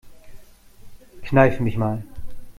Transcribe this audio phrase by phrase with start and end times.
[1.21, 2.01] Kneif mich mal.